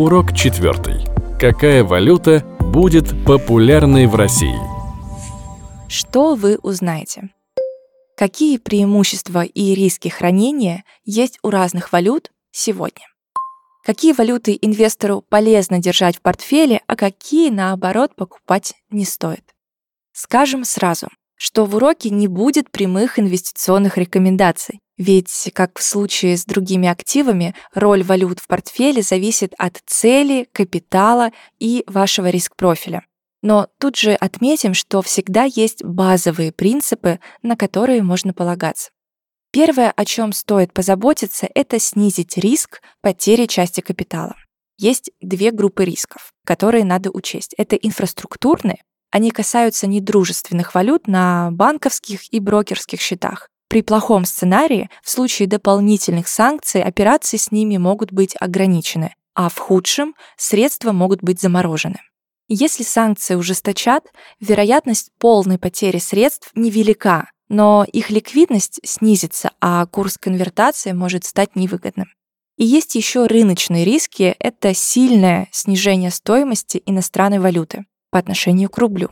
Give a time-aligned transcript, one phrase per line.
[0.00, 1.04] Урок четвертый.
[1.38, 4.58] Какая валюта будет популярной в России?
[5.90, 7.28] Что вы узнаете?
[8.16, 13.08] Какие преимущества и риски хранения есть у разных валют сегодня?
[13.84, 19.44] Какие валюты инвестору полезно держать в портфеле, а какие, наоборот, покупать не стоит?
[20.12, 21.08] Скажем сразу,
[21.40, 27.54] что в уроке не будет прямых инвестиционных рекомендаций, ведь, как в случае с другими активами,
[27.72, 33.06] роль валют в портфеле зависит от цели, капитала и вашего риск-профиля.
[33.40, 38.90] Но тут же отметим, что всегда есть базовые принципы, на которые можно полагаться.
[39.50, 44.36] Первое, о чем стоит позаботиться, это снизить риск потери части капитала.
[44.76, 47.54] Есть две группы рисков, которые надо учесть.
[47.56, 53.48] Это инфраструктурные, они касаются недружественных валют на банковских и брокерских счетах.
[53.68, 59.58] При плохом сценарии, в случае дополнительных санкций, операции с ними могут быть ограничены, а в
[59.58, 62.00] худшем средства могут быть заморожены.
[62.48, 64.04] Если санкции ужесточат,
[64.40, 72.08] вероятность полной потери средств невелика, но их ликвидность снизится, а курс конвертации может стать невыгодным.
[72.56, 79.10] И есть еще рыночные риски— это сильное снижение стоимости иностранной валюты по отношению к рублю.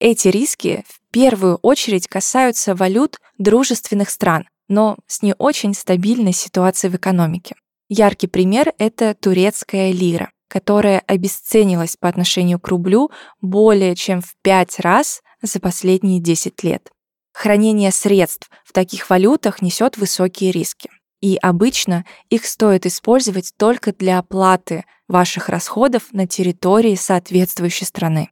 [0.00, 6.92] Эти риски в первую очередь касаются валют дружественных стран, но с не очень стабильной ситуацией
[6.92, 7.56] в экономике.
[7.88, 14.78] Яркий пример— это турецкая лира которая обесценилась по отношению к рублю более чем в 5
[14.78, 16.92] раз за последние 10 лет.
[17.32, 20.90] Хранение средств в таких валютах несет высокие риски.
[21.24, 28.28] И обычно их стоит использовать только для оплаты ваших расходов на территории соответствующей страны.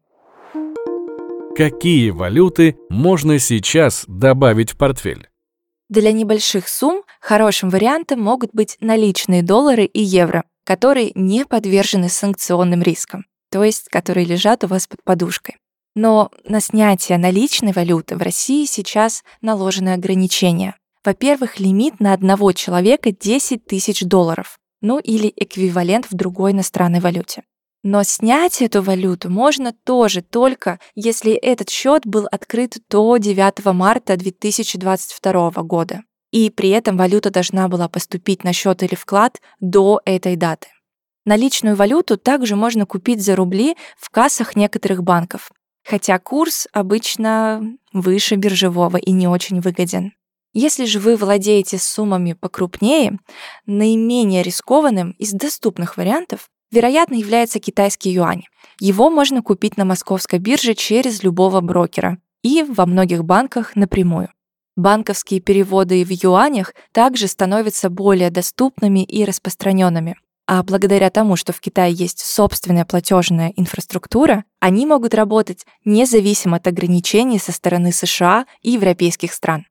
[1.57, 5.31] Какие валюты можно сейчас добавить в портфель?
[5.89, 12.83] Для небольших сумм хорошим вариантом могут быть наличные доллары и евро, которые не подвержены санкционным
[12.83, 15.57] рискам, то есть которые лежат у вас под подушкой.
[15.95, 20.75] Но на снятие наличной валюты в России сейчас наложены ограничения.
[21.05, 27.43] Во-первых, лимит на одного человека 10 тысяч долларов, ну или эквивалент в другой иностранной валюте.
[27.83, 34.17] Но снять эту валюту можно тоже только, если этот счет был открыт до 9 марта
[34.17, 36.03] 2022 года
[36.33, 40.69] и при этом валюта должна была поступить на счет или вклад до этой даты.
[41.25, 45.53] Наличную валюту также можно купить за рубли в кассах некоторых банков,
[45.85, 50.15] хотя курс обычно выше биржевого и не очень выгоден.
[50.53, 53.19] Если же вы владеете суммами покрупнее,
[53.65, 58.43] наименее рискованным из доступных вариантов, вероятно, является китайский юань.
[58.79, 64.29] Его можно купить на московской бирже через любого брокера и во многих банках напрямую.
[64.77, 70.17] Банковские переводы в юанях также становятся более доступными и распространенными.
[70.47, 76.67] А благодаря тому, что в Китае есть собственная платежная инфраструктура, они могут работать независимо от
[76.67, 79.67] ограничений со стороны США и европейских стран.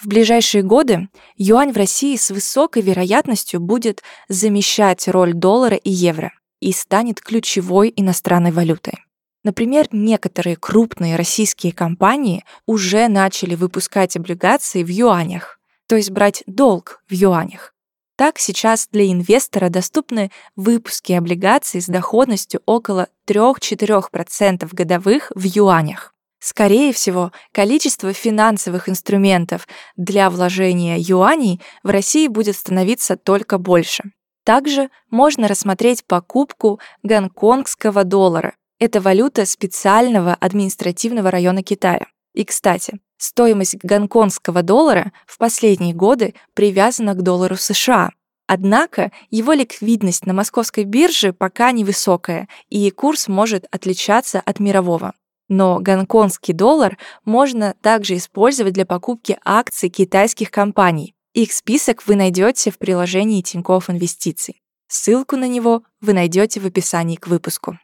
[0.00, 6.32] В ближайшие годы юань в России с высокой вероятностью будет замещать роль доллара и евро
[6.60, 9.04] и станет ключевой иностранной валютой.
[9.42, 17.02] Например, некоторые крупные российские компании уже начали выпускать облигации в юанях, то есть брать долг
[17.08, 17.74] в юанях.
[18.16, 26.14] Так сейчас для инвестора доступны выпуски облигаций с доходностью около 3-4% годовых в юанях.
[26.40, 29.66] Скорее всего, количество финансовых инструментов
[29.96, 34.04] для вложения юаней в России будет становиться только больше.
[34.44, 42.06] Также можно рассмотреть покупку гонконгского доллара, это валюта специального административного района Китая.
[42.32, 48.10] И, кстати, стоимость гонконгского доллара в последние годы привязана к доллару США.
[48.46, 55.14] Однако его ликвидность на московской бирже пока невысокая, и курс может отличаться от мирового.
[55.48, 61.14] Но гонконгский доллар можно также использовать для покупки акций китайских компаний.
[61.32, 64.62] Их список вы найдете в приложении Тинькофф Инвестиций.
[64.88, 67.78] Ссылку на него вы найдете в описании к выпуску.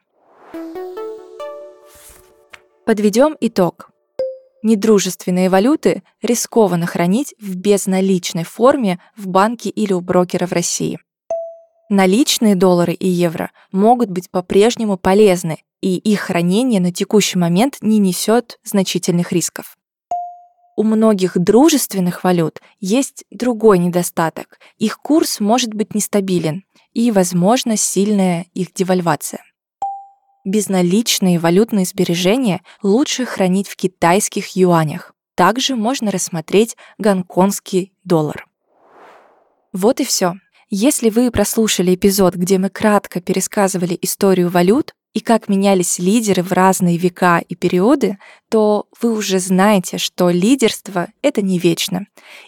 [2.87, 3.91] Подведем итог.
[4.63, 10.99] Недружественные валюты рискованно хранить в безналичной форме в банке или у брокера в России.
[11.91, 17.99] Наличные доллары и евро могут быть по-прежнему полезны, и их хранение на текущий момент не
[17.99, 19.77] несет значительных рисков.
[20.79, 24.59] У многих дружественных валют есть другой недостаток.
[24.79, 26.65] Их курс может быть нестабилен
[26.95, 29.43] и, возможно, сильная их девальвация.
[30.47, 35.13] Безналичные валютные сбережения лучше хранить в китайских юанях.
[35.35, 38.47] Также можно рассмотреть гонконгский доллар.
[39.75, 40.33] Вот и все.
[40.71, 46.53] Если вы прослушали эпизод, где мы кратко пересказывали историю валют и как менялись лидеры в
[46.53, 48.19] разные века и периоды,
[48.51, 52.07] то вы уже знаете, что лидерство— это не вечно,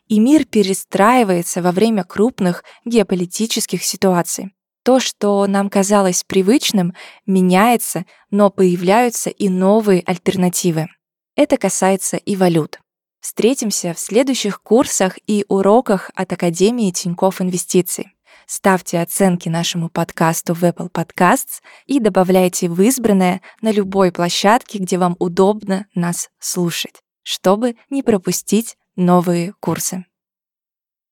[0.09, 4.53] и мир перестраивается во время крупных геополитических ситуаций.
[4.85, 6.93] То, что нам казалось привычным,
[7.25, 10.89] меняется, но появляются и новые альтернативы.
[11.37, 12.81] Это касается и валют.
[13.21, 18.16] Встретимся в следующих курсах и уроках от Академии Тинькофф Инвестиций.
[18.47, 24.99] Ставьте оценки нашему подкасту в Apple Podcasts и добавляйте в избранное на любой площадке, где
[24.99, 30.05] вам удобно нас слушать, чтобы не пропустить новые курсы.